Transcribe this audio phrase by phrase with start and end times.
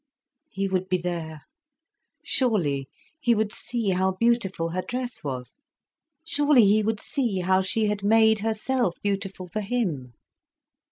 [0.49, 1.43] He would be there,
[2.23, 5.55] surely he would see how beautiful her dress was,
[6.25, 10.13] surely he would see how she had made herself beautiful for him.